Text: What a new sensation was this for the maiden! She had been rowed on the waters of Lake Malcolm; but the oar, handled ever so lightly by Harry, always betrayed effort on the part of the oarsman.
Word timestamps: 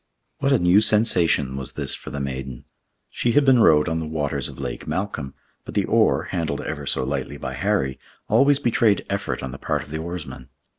What 0.39 0.51
a 0.51 0.57
new 0.57 0.81
sensation 0.81 1.55
was 1.55 1.73
this 1.73 1.93
for 1.93 2.09
the 2.09 2.19
maiden! 2.19 2.65
She 3.11 3.33
had 3.33 3.45
been 3.45 3.59
rowed 3.59 3.87
on 3.87 3.99
the 3.99 4.07
waters 4.07 4.49
of 4.49 4.57
Lake 4.59 4.87
Malcolm; 4.87 5.35
but 5.63 5.75
the 5.75 5.85
oar, 5.85 6.23
handled 6.31 6.61
ever 6.61 6.87
so 6.87 7.03
lightly 7.03 7.37
by 7.37 7.53
Harry, 7.53 7.99
always 8.27 8.57
betrayed 8.57 9.05
effort 9.11 9.43
on 9.43 9.51
the 9.51 9.59
part 9.59 9.83
of 9.83 9.91
the 9.91 9.99
oarsman. 9.99 10.49